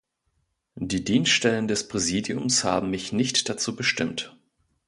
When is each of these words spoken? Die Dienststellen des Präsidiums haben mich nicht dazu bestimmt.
Die 0.79 1.03
Dienststellen 1.03 1.67
des 1.67 1.87
Präsidiums 1.87 2.63
haben 2.63 2.89
mich 2.89 3.11
nicht 3.13 3.47
dazu 3.49 3.75
bestimmt. 3.75 4.35